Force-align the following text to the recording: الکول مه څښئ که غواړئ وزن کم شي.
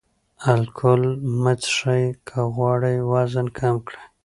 الکول 0.51 1.01
مه 1.41 1.53
څښئ 1.61 2.03
که 2.27 2.39
غواړئ 2.55 2.97
وزن 3.11 3.47
کم 3.59 3.75
شي. 3.91 4.01